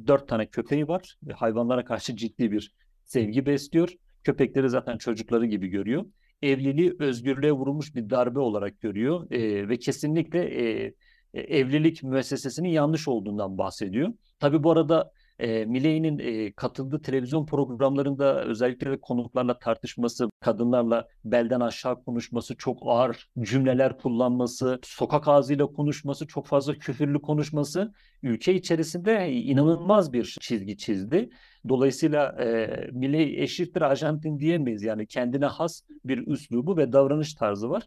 dört 0.07 0.27
tane 0.27 0.45
köpeği 0.45 0.87
var. 0.87 1.17
E, 1.29 1.33
hayvanlara 1.33 1.85
karşı 1.85 2.15
ciddi 2.15 2.51
bir 2.51 2.71
sevgi 3.03 3.45
besliyor. 3.45 3.93
Köpekleri 4.23 4.69
zaten 4.69 4.97
çocukları 4.97 5.45
gibi 5.45 5.67
görüyor. 5.67 6.05
Evliliği 6.41 6.95
özgürlüğe 6.99 7.51
vurulmuş 7.51 7.95
bir 7.95 8.09
darbe 8.09 8.39
olarak 8.39 8.81
görüyor 8.81 9.31
e, 9.31 9.69
ve 9.69 9.79
kesinlikle 9.79 10.39
e, 10.39 10.93
e, 11.33 11.41
evlilik 11.41 12.03
müessesesinin 12.03 12.69
yanlış 12.69 13.07
olduğundan 13.07 13.57
bahsediyor. 13.57 14.13
Tabii 14.39 14.63
bu 14.63 14.71
arada 14.71 15.11
e, 15.39 15.65
Milley'nin 15.65 16.19
e, 16.19 16.53
katıldığı 16.53 17.01
televizyon 17.01 17.45
programlarında 17.45 18.43
özellikle 18.43 18.91
de 18.91 18.99
konuklarla 19.01 19.59
tartışması, 19.59 20.29
kadınlarla 20.39 21.07
belden 21.25 21.59
aşağı 21.59 22.03
konuşması, 22.03 22.55
çok 22.57 22.77
ağır 22.81 23.29
cümleler 23.41 23.97
kullanması, 23.97 24.79
sokak 24.83 25.27
ağzıyla 25.27 25.65
konuşması, 25.65 26.27
çok 26.27 26.47
fazla 26.47 26.73
küfürlü 26.73 27.21
konuşması 27.21 27.93
ülke 28.23 28.53
içerisinde 28.53 29.31
inanılmaz 29.31 30.13
bir 30.13 30.37
çizgi 30.41 30.77
çizdi. 30.77 31.29
Dolayısıyla 31.69 32.43
e, 32.43 32.67
Milley 32.91 33.43
eşittir 33.43 33.81
Arjantin 33.81 34.39
diyemeyiz. 34.39 34.83
Yani 34.83 35.07
kendine 35.07 35.45
has 35.45 35.81
bir 36.05 36.27
üslubu 36.27 36.77
ve 36.77 36.93
davranış 36.93 37.33
tarzı 37.33 37.69
var 37.69 37.83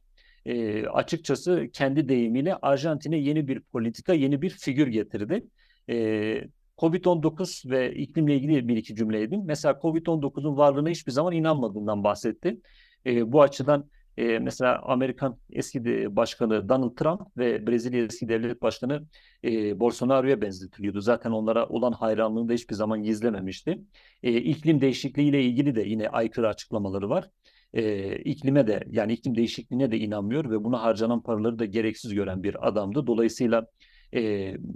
e, 0.47 0.87
açıkçası 0.87 1.69
kendi 1.73 2.09
deyimiyle 2.09 2.57
Arjantin'e 2.62 3.19
yeni 3.19 3.49
bir 3.49 3.61
politika, 3.61 4.14
yeni 4.14 4.42
bir 4.42 4.50
figür 4.50 4.87
getirdi. 4.87 5.47
E, 5.90 6.45
Covid-19 6.81 7.71
ve 7.71 7.95
iklimle 7.95 8.37
ilgili 8.37 8.69
bir 8.69 8.77
iki 8.77 8.97
cümle 8.97 9.23
edeyim. 9.23 9.45
Mesela 9.47 9.79
Covid-19'un 9.83 10.57
varlığına 10.57 10.89
hiçbir 10.89 11.13
zaman 11.13 11.33
inanmadığından 11.33 12.05
bahsetti. 12.05 12.61
E, 13.07 13.33
bu 13.33 13.43
açıdan 13.43 13.91
e, 14.17 14.39
mesela 14.39 14.83
Amerikan 14.83 15.39
eski 15.51 15.85
de 15.85 16.17
başkanı 16.17 16.69
Donald 16.69 16.97
Trump 16.97 17.21
ve 17.37 17.67
Brezilya 17.67 18.05
eski 18.05 18.29
devlet 18.29 18.63
başkanı 18.63 19.07
e, 19.45 19.81
Bolsonaro'ya 19.81 20.41
benzetiliyordu. 20.41 21.01
Zaten 21.01 21.31
onlara 21.31 21.67
olan 21.69 21.93
hayranlığını 21.93 22.49
da 22.49 22.53
hiçbir 22.53 22.75
zaman 22.75 23.03
gizlememişti. 23.03 23.81
E, 24.23 24.37
iklim 24.37 24.81
değişikliğiyle 24.81 25.43
ilgili 25.43 25.75
de 25.75 25.83
yine 25.83 26.09
aykırı 26.09 26.49
açıklamaları 26.49 27.09
var 27.11 27.31
e, 27.75 28.17
iklime 28.17 28.67
de 28.67 28.85
yani 28.91 29.13
iklim 29.13 29.37
değişikliğine 29.37 29.93
de 29.93 29.99
inanmıyor 29.99 30.51
ve 30.51 30.65
buna 30.65 30.83
harcanan 30.83 31.23
paraları 31.23 31.59
da 31.59 31.65
gereksiz 31.65 32.15
gören 32.15 32.43
bir 32.43 32.69
adamdı. 32.69 33.07
Dolayısıyla 33.07 33.67
e, 34.14 34.21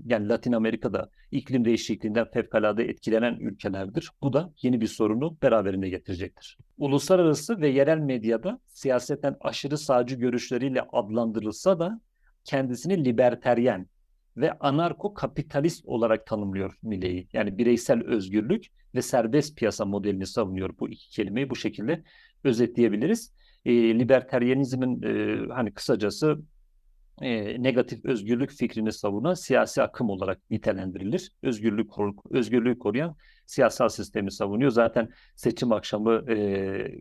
yani 0.06 0.28
Latin 0.28 0.52
Amerika'da 0.52 1.10
iklim 1.30 1.64
değişikliğinden 1.64 2.30
fevkalade 2.30 2.84
etkilenen 2.84 3.34
ülkelerdir. 3.34 4.10
Bu 4.22 4.32
da 4.32 4.52
yeni 4.62 4.80
bir 4.80 4.86
sorunu 4.86 5.36
beraberinde 5.42 5.88
getirecektir. 5.88 6.58
Uluslararası 6.78 7.60
ve 7.60 7.68
yerel 7.68 7.98
medyada 7.98 8.60
siyasetten 8.66 9.36
aşırı 9.40 9.78
sağcı 9.78 10.16
görüşleriyle 10.16 10.82
adlandırılsa 10.92 11.78
da 11.78 12.00
kendisini 12.44 13.04
liberteryen 13.04 13.86
ve 14.36 14.52
anarko 14.52 15.14
kapitalist 15.14 15.84
olarak 15.86 16.26
tanımlıyor 16.26 16.78
Milley'i. 16.82 17.28
Yani 17.32 17.58
bireysel 17.58 18.04
özgürlük 18.04 18.66
ve 18.94 19.02
serbest 19.02 19.56
piyasa 19.56 19.84
modelini 19.84 20.26
savunuyor 20.26 20.78
bu 20.78 20.88
iki 20.88 21.10
kelimeyi 21.10 21.50
bu 21.50 21.56
şekilde 21.56 22.04
özetleyebiliriz. 22.44 23.32
E, 23.64 23.72
liberteryenizmin 23.98 25.02
e, 25.02 25.38
hani 25.52 25.74
kısacası 25.74 26.38
e, 27.22 27.62
negatif 27.62 28.04
özgürlük 28.04 28.50
fikrini 28.50 28.92
savunan 28.92 29.34
siyasi 29.34 29.82
akım 29.82 30.10
olarak 30.10 30.50
nitelendirilir. 30.50 31.32
Özgürlük 31.42 31.90
özgürlüğü 32.30 32.78
koruyan 32.78 33.16
siyasal 33.46 33.88
sistemi 33.88 34.32
savunuyor. 34.32 34.70
Zaten 34.70 35.08
seçim 35.36 35.72
akşamı 35.72 36.32
e, 36.32 36.36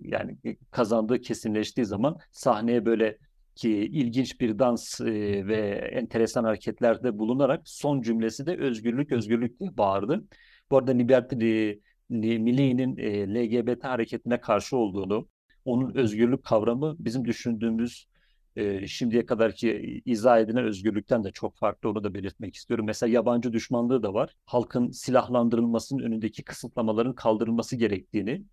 yani 0.02 0.38
kazandığı 0.72 1.22
kesinleştiği 1.22 1.86
zaman 1.86 2.18
sahneye 2.32 2.86
böyle 2.86 3.18
ki 3.56 3.70
ilginç 3.72 4.42
bir 4.42 4.60
dans 4.60 5.02
e, 5.02 5.06
ve 5.48 5.60
enteresan 5.94 6.44
hareketlerde 6.44 7.18
bulunarak 7.18 7.62
son 7.66 8.02
cümlesi 8.02 8.46
de 8.46 8.58
özgürlük 8.58 9.12
özgürlük 9.12 9.60
diye 9.60 9.78
bağırdı. 9.78 10.24
Bu 10.72 10.78
arada 10.78 10.92
Liberty 10.92 11.72
Milli'nin 12.10 12.98
e, 12.98 13.34
LGBT 13.34 13.84
hareketine 13.84 14.42
karşı 14.42 14.78
olduğunu, 14.78 15.28
onun 15.66 15.96
özgürlük 15.96 16.44
kavramı 16.44 16.96
bizim 17.00 17.26
düşündüğümüz 17.26 18.08
e, 18.56 18.88
şimdiye 18.88 19.26
kadarki 19.26 20.02
izah 20.06 20.40
edilen 20.40 20.66
özgürlükten 20.66 21.24
de 21.24 21.32
çok 21.32 21.58
farklı 21.58 21.90
onu 21.90 22.04
da 22.04 22.14
belirtmek 22.14 22.56
istiyorum. 22.56 22.86
Mesela 22.86 23.14
yabancı 23.14 23.54
düşmanlığı 23.54 24.04
da 24.04 24.14
var. 24.14 24.36
Halkın 24.46 24.92
silahlandırılmasının 24.92 26.04
önündeki 26.04 26.44
kısıtlamaların 26.44 27.16
kaldırılması 27.16 27.76
gerektiğini 27.76 28.44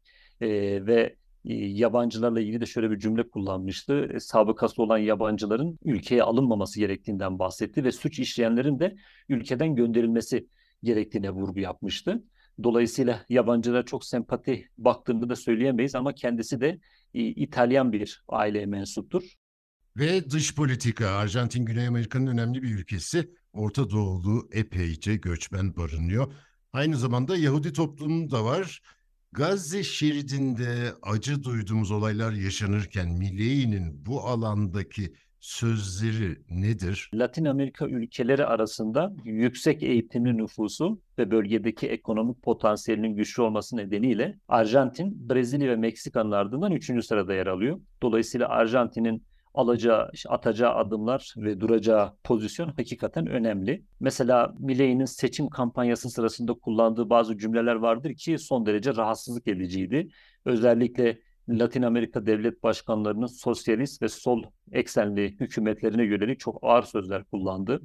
e, 0.40 0.48
ve 0.86 1.16
yabancılarla 1.44 2.40
ilgili 2.40 2.60
de 2.60 2.66
şöyle 2.66 2.90
bir 2.90 2.98
cümle 2.98 3.28
kullanmıştı. 3.28 4.10
E, 4.14 4.20
sabıkası 4.20 4.82
olan 4.82 4.98
yabancıların 4.98 5.78
ülkeye 5.84 6.22
alınmaması 6.22 6.80
gerektiğinden 6.80 7.38
bahsetti 7.38 7.84
ve 7.84 7.92
suç 7.92 8.18
işleyenlerin 8.18 8.78
de 8.78 8.96
ülkeden 9.28 9.74
gönderilmesi 9.74 10.48
gerektiğine 10.82 11.30
vurgu 11.30 11.60
yapmıştı. 11.60 12.24
Dolayısıyla 12.62 13.24
yabancılara 13.28 13.84
çok 13.84 14.04
sempati 14.04 14.68
baktığında 14.78 15.28
da 15.28 15.36
söyleyemeyiz 15.36 15.94
ama 15.94 16.14
kendisi 16.14 16.60
de 16.60 16.78
İtalyan 17.14 17.92
bir 17.92 18.22
aileye 18.28 18.66
mensuptur. 18.66 19.39
Ve 19.96 20.30
dış 20.30 20.54
politika, 20.54 21.08
Arjantin 21.08 21.64
Güney 21.64 21.86
Amerika'nın 21.86 22.26
önemli 22.26 22.62
bir 22.62 22.74
ülkesi. 22.78 23.30
Orta 23.52 23.90
Doğulu 23.90 24.48
epeyce 24.52 25.16
göçmen 25.16 25.76
barınıyor. 25.76 26.32
Aynı 26.72 26.96
zamanda 26.96 27.36
Yahudi 27.36 27.72
toplumu 27.72 28.30
da 28.30 28.44
var. 28.44 28.80
Gazze 29.32 29.82
şeridinde 29.82 30.92
acı 31.02 31.42
duyduğumuz 31.42 31.90
olaylar 31.90 32.32
yaşanırken 32.32 33.08
Milley'nin 33.08 34.06
bu 34.06 34.20
alandaki 34.20 35.12
sözleri 35.40 36.38
nedir? 36.50 37.10
Latin 37.14 37.44
Amerika 37.44 37.86
ülkeleri 37.86 38.44
arasında 38.44 39.12
yüksek 39.24 39.82
eğitimli 39.82 40.36
nüfusu 40.36 41.00
ve 41.18 41.30
bölgedeki 41.30 41.88
ekonomik 41.88 42.42
potansiyelinin 42.42 43.16
güçlü 43.16 43.42
olması 43.42 43.76
nedeniyle 43.76 44.38
Arjantin, 44.48 45.28
Brezilya 45.30 45.68
ve 45.68 45.76
Meksika'nın 45.76 46.30
ardından 46.30 46.72
3. 46.72 47.04
sırada 47.06 47.34
yer 47.34 47.46
alıyor. 47.46 47.80
Dolayısıyla 48.02 48.48
Arjantin'in 48.48 49.29
alacağı, 49.54 50.10
atacağı 50.28 50.74
adımlar 50.74 51.34
ve 51.36 51.60
duracağı 51.60 52.12
pozisyon 52.24 52.68
hakikaten 52.68 53.26
önemli. 53.26 53.84
Mesela 54.00 54.54
Milley'nin 54.58 55.04
seçim 55.04 55.48
kampanyası 55.48 56.10
sırasında 56.10 56.54
kullandığı 56.54 57.10
bazı 57.10 57.38
cümleler 57.38 57.74
vardır 57.74 58.14
ki 58.14 58.38
son 58.38 58.66
derece 58.66 58.96
rahatsızlık 58.96 59.48
ediciydi. 59.48 60.08
Özellikle 60.44 61.18
Latin 61.48 61.82
Amerika 61.82 62.26
devlet 62.26 62.62
başkanlarının 62.62 63.26
sosyalist 63.26 64.02
ve 64.02 64.08
sol 64.08 64.42
eksenli 64.72 65.36
hükümetlerine 65.40 66.04
yönelik 66.04 66.40
çok 66.40 66.58
ağır 66.62 66.82
sözler 66.82 67.24
kullandı. 67.24 67.80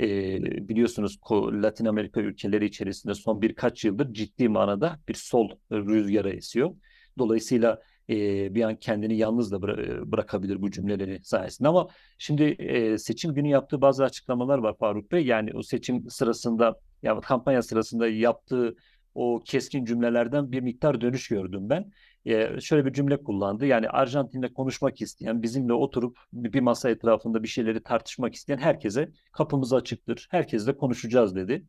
Ee, 0.00 0.68
biliyorsunuz 0.68 1.18
Latin 1.32 1.84
Amerika 1.84 2.20
ülkeleri 2.20 2.64
içerisinde 2.64 3.14
son 3.14 3.42
birkaç 3.42 3.84
yıldır 3.84 4.12
ciddi 4.12 4.48
manada 4.48 4.98
bir 5.08 5.14
sol 5.14 5.48
rüzgarı 5.72 6.30
esiyor. 6.30 6.74
Dolayısıyla 7.18 7.78
e, 8.10 8.54
bir 8.54 8.62
an 8.62 8.76
kendini 8.76 9.16
yalnız 9.16 9.52
da 9.52 9.56
bıra- 9.56 10.12
bırakabilir 10.12 10.62
bu 10.62 10.70
cümleleri 10.70 11.20
sayesinde. 11.24 11.68
Ama 11.68 11.88
şimdi 12.18 12.44
e, 12.44 12.98
seçim 12.98 13.34
günü 13.34 13.48
yaptığı 13.48 13.80
bazı 13.80 14.04
açıklamalar 14.04 14.58
var 14.58 14.76
Faruk 14.78 15.12
Bey. 15.12 15.26
Yani 15.26 15.50
o 15.54 15.62
seçim 15.62 16.10
sırasında, 16.10 16.80
ya 17.02 17.20
kampanya 17.20 17.62
sırasında 17.62 18.08
yaptığı 18.08 18.76
o 19.14 19.42
keskin 19.44 19.84
cümlelerden 19.84 20.52
bir 20.52 20.60
miktar 20.60 21.00
dönüş 21.00 21.28
gördüm 21.28 21.70
ben. 21.70 21.92
Ee, 22.26 22.60
şöyle 22.60 22.86
bir 22.86 22.92
cümle 22.92 23.22
kullandı. 23.22 23.66
Yani 23.66 23.88
Arjantin'le 23.88 24.48
konuşmak 24.54 25.00
isteyen, 25.00 25.42
bizimle 25.42 25.72
oturup 25.72 26.18
bir 26.32 26.60
masa 26.60 26.90
etrafında 26.90 27.42
bir 27.42 27.48
şeyleri 27.48 27.82
tartışmak 27.82 28.34
isteyen 28.34 28.58
herkese 28.58 29.10
kapımız 29.32 29.72
açıktır. 29.72 30.28
Herkesle 30.30 30.76
konuşacağız 30.76 31.34
dedi. 31.36 31.64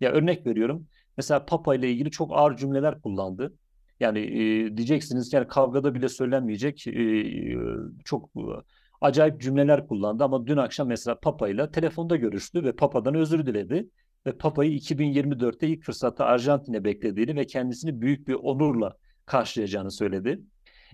Ya 0.00 0.12
örnek 0.12 0.46
veriyorum. 0.46 0.86
mesela 1.16 1.44
Papa 1.46 1.74
ile 1.74 1.90
ilgili 1.90 2.10
çok 2.10 2.30
ağır 2.32 2.56
cümleler 2.56 3.00
kullandı. 3.00 3.54
Yani 4.00 4.18
e, 4.18 4.76
diyeceksiniz 4.76 5.32
yani 5.32 5.48
kavgada 5.48 5.94
bile 5.94 6.08
söylenmeyecek 6.08 6.86
e, 6.86 7.24
çok 8.04 8.30
acayip 9.00 9.40
cümleler 9.40 9.86
kullandı 9.86 10.24
ama 10.24 10.46
dün 10.46 10.56
akşam 10.56 10.88
mesela 10.88 11.20
Papa 11.20 11.48
ile 11.48 11.70
telefonda 11.70 12.16
görüştü 12.16 12.64
ve 12.64 12.72
Papa'dan 12.72 13.14
özür 13.14 13.46
diledi 13.46 13.88
ve 14.26 14.32
Papa'yı 14.32 14.70
2024'te 14.72 15.68
ilk 15.68 15.84
fırsatta 15.84 16.24
Arjantin'e 16.24 16.84
beklediğini 16.84 17.36
ve 17.36 17.46
kendisini 17.46 18.00
büyük 18.00 18.28
bir 18.28 18.34
onurla 18.34 18.96
karşılayacağını 19.26 19.90
söyledi. 19.90 20.40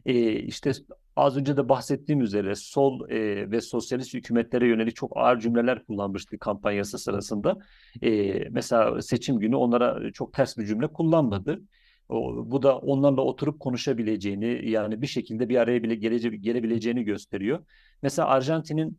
E, 0.06 0.32
işte 0.32 0.72
az 1.16 1.36
önce 1.36 1.56
de 1.56 1.68
bahsettiğim 1.68 2.20
üzere 2.20 2.54
sol 2.54 3.10
e, 3.10 3.50
ve 3.50 3.60
sosyalist 3.60 4.14
hükümetlere 4.14 4.68
yönelik 4.68 4.96
çok 4.96 5.16
ağır 5.16 5.38
cümleler 5.40 5.84
kullanmıştı 5.86 6.38
kampanyası 6.38 6.98
sırasında. 6.98 7.58
E, 8.02 8.32
mesela 8.50 9.02
seçim 9.02 9.38
günü 9.38 9.56
onlara 9.56 10.12
çok 10.12 10.32
ters 10.32 10.58
bir 10.58 10.66
cümle 10.66 10.86
kullanmadı. 10.86 11.60
Bu 12.10 12.62
da 12.62 12.78
onlarla 12.78 13.20
oturup 13.20 13.60
konuşabileceğini 13.60 14.70
yani 14.70 15.02
bir 15.02 15.06
şekilde 15.06 15.48
bir 15.48 15.56
araya 15.56 15.82
bile 15.82 15.94
gelece, 15.94 16.28
gelebileceğini 16.28 17.04
gösteriyor. 17.04 17.64
Mesela 18.02 18.28
Arjantin'in 18.28 18.98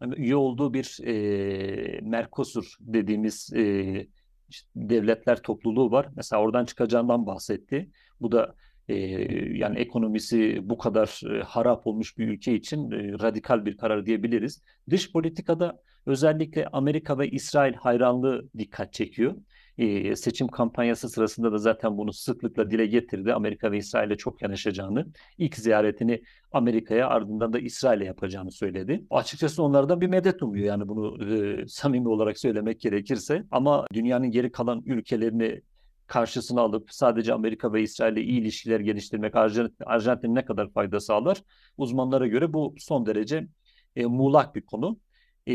hani 0.00 0.14
üye 0.14 0.36
olduğu 0.36 0.74
bir 0.74 0.98
e, 1.06 2.00
Mercosur 2.00 2.76
dediğimiz 2.80 3.52
e, 3.52 4.06
işte 4.48 4.68
devletler 4.76 5.42
topluluğu 5.42 5.90
var. 5.90 6.08
Mesela 6.16 6.42
oradan 6.42 6.64
çıkacağından 6.64 7.26
bahsetti. 7.26 7.90
Bu 8.20 8.32
da 8.32 8.54
e, 8.88 8.94
yani 9.58 9.78
ekonomisi 9.78 10.60
bu 10.62 10.78
kadar 10.78 11.20
e, 11.34 11.42
harap 11.42 11.86
olmuş 11.86 12.18
bir 12.18 12.28
ülke 12.28 12.54
için 12.54 12.90
e, 12.90 13.12
radikal 13.12 13.64
bir 13.64 13.76
karar 13.76 14.06
diyebiliriz. 14.06 14.62
Dış 14.90 15.12
politikada 15.12 15.82
özellikle 16.06 16.66
Amerika 16.66 17.18
ve 17.18 17.30
İsrail 17.30 17.74
hayranlığı 17.74 18.48
dikkat 18.58 18.92
çekiyor 18.92 19.34
seçim 20.16 20.48
kampanyası 20.48 21.08
sırasında 21.08 21.52
da 21.52 21.58
zaten 21.58 21.98
bunu 21.98 22.12
sıklıkla 22.12 22.70
dile 22.70 22.86
getirdi. 22.86 23.34
Amerika 23.34 23.72
ve 23.72 23.78
İsrail'e 23.78 24.16
çok 24.16 24.42
yanaşacağını, 24.42 25.06
ilk 25.38 25.56
ziyaretini 25.56 26.22
Amerika'ya 26.52 27.08
ardından 27.08 27.52
da 27.52 27.58
İsrail'e 27.58 28.04
yapacağını 28.04 28.52
söyledi. 28.52 29.04
Açıkçası 29.10 29.62
onlardan 29.62 30.00
bir 30.00 30.06
medet 30.06 30.42
umuyor 30.42 30.66
yani 30.66 30.88
bunu 30.88 31.34
e, 31.34 31.66
samimi 31.68 32.08
olarak 32.08 32.38
söylemek 32.38 32.80
gerekirse. 32.80 33.44
Ama 33.50 33.86
dünyanın 33.92 34.30
geri 34.30 34.52
kalan 34.52 34.82
ülkelerini 34.86 35.62
karşısına 36.06 36.60
alıp 36.60 36.92
sadece 36.92 37.34
Amerika 37.34 37.72
ve 37.72 37.82
İsrail'le 37.82 38.16
iyi 38.16 38.40
ilişkiler 38.40 38.80
geliştirmek 38.80 39.36
Arjantin, 39.36 39.84
Arjantin 39.86 40.34
ne 40.34 40.44
kadar 40.44 40.70
fayda 40.70 41.00
sağlar? 41.00 41.42
Uzmanlara 41.76 42.26
göre 42.26 42.52
bu 42.52 42.74
son 42.78 43.06
derece 43.06 43.46
e, 43.96 44.06
muğlak 44.06 44.54
bir 44.54 44.62
konu. 44.62 44.98
E, 45.48 45.54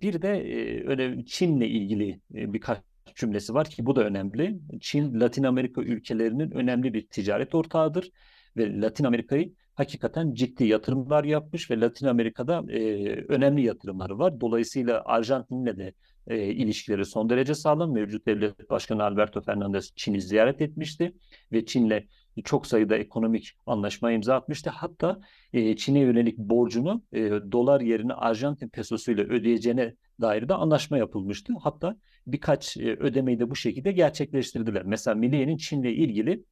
bir 0.00 0.22
de 0.22 0.28
e, 0.28 0.88
öyle 0.88 1.24
Çin'le 1.24 1.60
ilgili 1.60 2.20
e, 2.34 2.52
birkaç 2.52 2.78
cümlesi 3.14 3.54
var 3.54 3.70
ki 3.70 3.86
bu 3.86 3.96
da 3.96 4.04
önemli. 4.04 4.58
Çin, 4.80 5.20
Latin 5.20 5.44
Amerika 5.44 5.82
ülkelerinin 5.82 6.50
önemli 6.50 6.94
bir 6.94 7.06
ticaret 7.06 7.54
ortağıdır 7.54 8.10
ve 8.56 8.80
Latin 8.80 9.04
Amerika'yı 9.04 9.54
hakikaten 9.74 10.34
ciddi 10.34 10.64
yatırımlar 10.64 11.24
yapmış 11.24 11.70
ve 11.70 11.80
Latin 11.80 12.06
Amerika'da 12.06 12.72
e, 12.72 12.80
önemli 13.28 13.62
yatırımları 13.62 14.18
var. 14.18 14.40
Dolayısıyla 14.40 15.02
Arjantin'le 15.04 15.76
de 15.78 15.92
e, 16.26 16.46
ilişkileri 16.46 17.04
son 17.04 17.30
derece 17.30 17.54
sağlam. 17.54 17.92
Mevcut 17.92 18.26
devlet 18.26 18.70
başkanı 18.70 19.04
Alberto 19.04 19.40
Fernandez 19.40 19.92
Çin'i 19.96 20.20
ziyaret 20.20 20.60
etmişti 20.60 21.12
ve 21.52 21.66
Çin'le 21.66 22.02
çok 22.44 22.66
sayıda 22.66 22.96
ekonomik 22.96 23.52
anlaşma 23.66 24.12
imza 24.12 24.34
atmıştı. 24.34 24.70
Hatta 24.70 25.20
e, 25.52 25.76
Çin'e 25.76 26.00
yönelik 26.00 26.38
borcunu 26.38 27.02
e, 27.12 27.30
dolar 27.30 27.80
yerine 27.80 28.12
Arjantin 28.12 28.68
pesosuyla 28.68 29.24
ödeyeceğine 29.24 29.94
dair 30.20 30.48
de 30.48 30.54
anlaşma 30.54 30.98
yapılmıştı. 30.98 31.52
Hatta 31.62 31.96
birkaç 32.26 32.76
e, 32.76 32.96
ödemeyi 32.96 33.40
de 33.40 33.50
bu 33.50 33.56
şekilde 33.56 33.92
gerçekleştirdiler. 33.92 34.82
Mesela 34.84 35.14
Milliye'nin 35.14 35.56
Çin'le 35.56 35.84
ilgili 35.84 36.44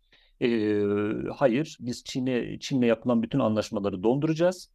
e, 0.42 0.82
hayır 1.34 1.76
biz 1.80 2.04
Çin'e 2.04 2.58
Çin'le 2.58 2.82
yapılan 2.82 3.22
bütün 3.22 3.38
anlaşmaları 3.38 4.02
donduracağız 4.02 4.70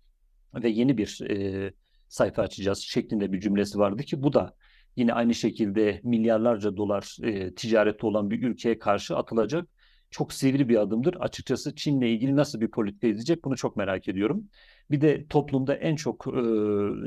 ve 0.53 0.69
yeni 0.69 0.97
bir 0.97 1.21
e, 1.29 1.73
sayfa 2.09 2.41
açacağız 2.41 2.79
şeklinde 2.79 3.33
bir 3.33 3.39
cümlesi 3.39 3.79
vardı 3.79 4.03
ki 4.03 4.23
bu 4.23 4.33
da 4.33 4.55
yine 4.95 5.13
aynı 5.13 5.33
şekilde 5.33 6.01
milyarlarca 6.03 6.77
dolar 6.77 7.17
e, 7.23 7.55
ticareti 7.55 8.05
olan 8.05 8.31
bir 8.31 8.43
ülkeye 8.43 8.79
karşı 8.79 9.17
atılacak 9.17 9.69
çok 10.11 10.33
sivri 10.33 10.69
bir 10.69 10.77
adımdır. 10.77 11.13
Açıkçası 11.19 11.75
Çin'le 11.75 12.01
ilgili 12.01 12.35
nasıl 12.35 12.61
bir 12.61 12.71
politika 12.71 13.07
izleyecek 13.07 13.43
bunu 13.43 13.57
çok 13.57 13.77
merak 13.77 14.07
ediyorum. 14.07 14.49
Bir 14.91 15.01
de 15.01 15.27
toplumda 15.27 15.75
en 15.75 15.95
çok 15.95 16.27
e, 16.27 16.41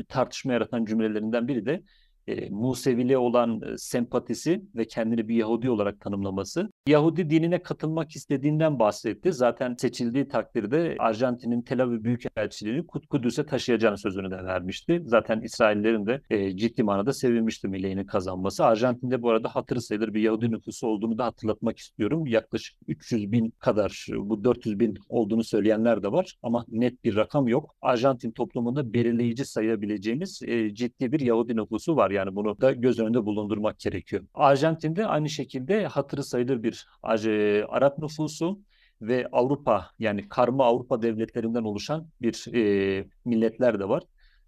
tartışma 0.09 0.53
yaratan 0.53 0.85
cümlelerinden 0.85 1.49
biri 1.49 1.67
de 1.67 1.83
e, 2.27 2.51
Museviliğe 2.51 3.19
olan 3.19 3.63
e, 3.63 3.79
sempatisi 3.79 4.63
ve 4.75 4.87
kendini 4.87 5.29
bir 5.29 5.35
Yahudi 5.35 5.71
olarak 5.71 6.01
tanımlaması. 6.01 6.71
Yahudi 6.91 7.31
dinine 7.31 7.63
katılmak 7.63 8.17
istediğinden 8.17 8.79
bahsetti. 8.79 9.33
Zaten 9.33 9.75
seçildiği 9.75 10.29
takdirde 10.29 10.97
Arjantin'in 10.99 11.63
Tel 11.63 11.83
Aviv 11.83 12.05
Büyükelçiliğini 12.05 12.87
Kudüs'e 12.87 13.47
taşıyacağını 13.47 13.99
sözünü 13.99 14.31
de 14.31 14.45
vermişti. 14.45 15.03
Zaten 15.05 15.41
İsraillerin 15.41 16.07
de 16.07 16.23
e, 16.31 16.57
ciddi 16.57 16.83
manada 16.83 17.13
sevinmişti 17.13 17.69
Milley'nin 17.69 18.05
kazanması. 18.05 18.65
Arjantin'de 18.65 19.23
bu 19.23 19.31
arada 19.31 19.49
hatırı 19.49 19.81
sayılır 19.81 20.15
bir 20.15 20.21
Yahudi 20.21 20.51
nüfusu 20.51 20.87
olduğunu 20.87 21.19
da 21.19 21.25
hatırlatmak 21.25 21.79
istiyorum. 21.79 22.27
Yaklaşık 22.27 22.79
300 22.89 23.33
bin 23.33 23.51
kadar 23.59 24.07
bu 24.17 24.45
400 24.45 24.81
bin 24.81 24.99
olduğunu 25.09 25.45
söyleyenler 25.45 26.03
de 26.03 26.13
var 26.13 26.35
ama 26.43 26.65
net 26.69 27.05
bir 27.05 27.17
rakam 27.17 27.49
yok. 27.49 27.75
Arjantin 27.83 28.31
toplumunda 28.31 28.93
belirleyici 28.93 29.45
sayabileceğimiz 29.45 30.43
e, 30.43 30.75
ciddi 30.75 31.13
bir 31.13 31.21
Yahudi 31.21 31.57
nüfusu 31.57 31.97
var. 31.97 32.11
Yani 32.11 32.37
bunu 32.37 32.61
da 32.61 32.73
göz 32.73 32.99
önünde 32.99 33.25
bulundurmak 33.25 33.79
gerekiyor. 33.79 34.23
Arjantin'de 34.35 35.07
aynı 35.07 35.29
şekilde 35.29 35.87
hatırı 35.87 36.25
sayılır 36.25 36.63
bir 36.63 36.80
e, 37.27 37.65
Arap 37.69 37.99
nüfusu 37.99 38.61
ve 39.03 39.29
Avrupa 39.33 39.91
yani 39.99 40.29
karma 40.29 40.65
Avrupa 40.65 41.03
devletlerinden 41.03 41.63
oluşan 41.63 42.09
bir 42.23 42.55
e, 42.55 43.05
milletler 43.25 43.81
de 43.81 43.89
var. 43.89 44.03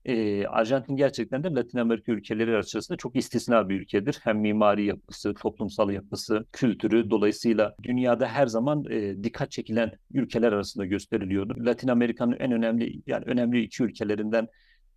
E, 0.05 0.47
Arjantin 0.47 0.97
gerçekten 0.97 1.45
de 1.45 1.55
Latin 1.55 1.79
Amerika 1.79 2.13
ülkeleri 2.13 2.55
arasında 2.55 2.97
çok 2.97 3.17
istisna 3.17 3.69
bir 3.69 3.81
ülkedir. 3.81 4.19
Hem 4.23 4.39
mimari 4.39 4.85
yapısı, 4.85 5.35
toplumsal 5.35 5.91
yapısı, 5.91 6.47
kültürü 6.53 7.11
dolayısıyla 7.11 7.75
dünyada 7.83 8.27
her 8.27 8.47
zaman 8.47 8.85
e, 8.91 9.25
dikkat 9.25 9.51
çekilen 9.51 9.93
ülkeler 10.13 10.53
arasında 10.53 10.87
gösteriliyordu. 10.87 11.55
Latin 11.59 11.89
Amerika'nın 11.89 12.37
en 12.39 12.53
önemli 12.53 13.03
yani 13.07 13.25
önemli 13.27 13.63
iki 13.63 13.83
ülkelerinden 13.83 14.49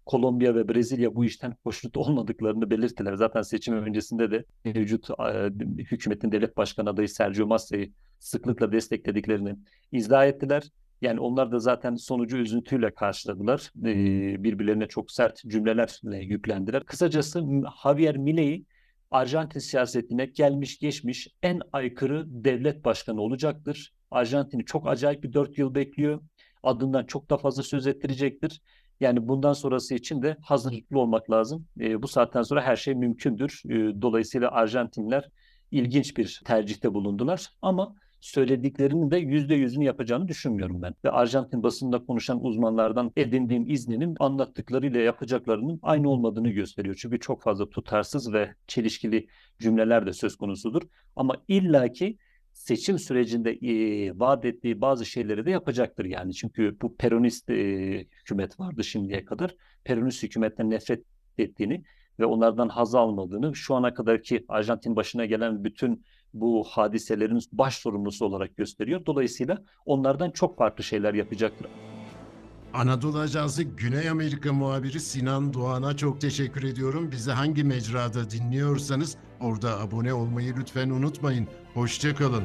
Kolombiya 0.06 0.56
ve 0.56 0.70
Brezilya 0.70 1.16
bu 1.16 1.26
işten 1.26 1.56
hoşnut 1.64 1.98
olmadıklarını 1.98 2.70
belirttiler. 2.70 3.14
Zaten 3.14 3.42
seçim 3.42 3.78
öncesinde 3.78 4.32
de 4.32 4.46
mevcut 4.66 5.10
e, 5.10 5.50
hükümetin 5.78 6.32
devlet 6.32 6.58
başkanı 6.58 6.90
adayı 6.90 7.10
Sergio 7.10 7.48
Massa'yı 7.48 7.92
sıklıkla 8.20 8.72
desteklediklerini 8.72 9.56
izah 9.92 10.26
ettiler. 10.26 10.64
Yani 11.02 11.20
onlar 11.20 11.52
da 11.52 11.60
zaten 11.60 11.96
sonucu 11.96 12.38
üzüntüyle 12.38 12.94
karşıladılar. 12.94 13.72
E, 13.86 14.44
birbirlerine 14.44 14.88
çok 14.88 15.12
sert 15.12 15.38
cümlelerle 15.48 16.18
yüklendiler. 16.18 16.84
Kısacası 16.84 17.44
Javier 17.84 18.18
Milei 18.18 18.66
Arjantin 19.12 19.60
siyasetine 19.60 20.26
gelmiş 20.26 20.80
geçmiş 20.80 21.28
en 21.44 21.62
aykırı 21.72 22.24
devlet 22.28 22.86
başkanı 22.86 23.22
olacaktır. 23.22 23.94
Arjantin'i 24.12 24.66
çok 24.66 24.88
acayip 24.88 25.24
bir 25.24 25.34
dört 25.34 25.58
yıl 25.58 25.76
bekliyor. 25.76 26.22
Adından 26.64 27.06
çok 27.06 27.30
da 27.30 27.38
fazla 27.38 27.64
söz 27.64 27.88
ettirecektir. 27.88 28.62
Yani 29.00 29.28
bundan 29.28 29.54
sonrası 29.54 29.96
için 29.96 30.22
de 30.22 30.38
hazırlıklı 30.42 31.00
olmak 31.00 31.32
lazım. 31.32 31.68
E, 31.80 32.02
bu 32.02 32.08
saatten 32.08 32.42
sonra 32.42 32.62
her 32.62 32.76
şey 32.76 32.96
mümkündür. 32.96 33.62
E, 33.66 34.02
dolayısıyla 34.02 34.52
Arjantinler 34.52 35.30
ilginç 35.72 36.18
bir 36.18 36.42
tercihte 36.46 36.94
bulundular. 36.94 37.50
Ama 37.62 37.96
söylediklerinin 38.22 39.12
de 39.12 39.18
yüzde 39.18 39.56
yüzünü 39.56 39.84
yapacağını 39.84 40.28
düşünmüyorum 40.28 40.82
ben. 40.82 40.96
Ve 41.06 41.12
Arjantin 41.12 41.64
basında 41.64 42.06
konuşan 42.06 42.46
uzmanlardan 42.46 43.12
edindiğim 43.16 43.70
izninin 43.70 44.16
anlattıklarıyla 44.20 45.00
yapacaklarının 45.00 45.80
aynı 45.84 46.10
olmadığını 46.10 46.50
gösteriyor. 46.50 46.96
Çünkü 47.00 47.20
çok 47.20 47.42
fazla 47.42 47.70
tutarsız 47.70 48.34
ve 48.34 48.56
çelişkili 48.68 49.28
cümleler 49.60 50.06
de 50.06 50.14
söz 50.14 50.36
konusudur. 50.36 50.82
Ama 51.16 51.36
illaki 51.48 52.18
seçim 52.56 53.00
sürecinde 53.00 53.52
e, 53.52 54.20
vaat 54.20 54.46
ettiği 54.46 54.82
bazı 54.82 55.06
şeyleri 55.06 55.46
de 55.46 55.52
yapacaktır 55.52 56.06
yani. 56.06 56.34
Çünkü 56.34 56.78
bu 56.82 56.96
peronist 56.96 57.50
e, 57.50 57.56
hükümet 58.20 58.60
vardı 58.60 58.84
şimdiye 58.84 59.26
kadar. 59.26 59.56
Peronist 59.84 60.24
hükümetten 60.24 60.70
nefret 60.70 61.04
ettiğini 61.38 61.84
ve 62.20 62.26
onlardan 62.26 62.70
haz 62.70 62.96
almadığını 62.96 63.56
şu 63.56 63.76
ana 63.76 63.94
kadarki 63.94 64.46
Arjantin 64.48 64.96
başına 64.96 65.26
gelen 65.26 65.64
bütün 65.64 66.06
bu 66.34 66.64
hadiselerin 66.64 67.40
baş 67.52 67.78
sorumlusu 67.78 68.26
olarak 68.26 68.58
gösteriyor. 68.58 69.06
Dolayısıyla 69.06 69.64
onlardan 69.86 70.32
çok 70.32 70.58
farklı 70.58 70.84
şeyler 70.84 71.14
yapacaktır. 71.14 71.68
Anadolu 72.74 73.20
Ajansı 73.20 73.64
Güney 73.64 74.10
Amerika 74.10 74.54
muhabiri 74.54 75.00
Sinan 75.00 75.54
Doğan'a 75.54 75.98
çok 75.98 76.22
teşekkür 76.22 76.64
ediyorum. 76.64 77.12
Bizi 77.12 77.32
hangi 77.32 77.64
mecrada 77.64 78.30
dinliyorsanız 78.30 79.18
orada 79.46 79.80
abone 79.80 80.14
olmayı 80.14 80.54
lütfen 80.58 80.90
unutmayın. 80.90 81.48
Hoşçakalın. 81.74 82.44